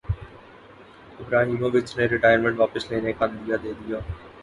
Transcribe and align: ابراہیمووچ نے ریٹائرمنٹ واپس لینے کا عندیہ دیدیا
ابراہیمووچ 1.19 1.95
نے 1.97 2.05
ریٹائرمنٹ 2.07 2.59
واپس 2.59 2.91
لینے 2.91 3.13
کا 3.13 3.25
عندیہ 3.27 3.57
دیدیا 3.63 3.99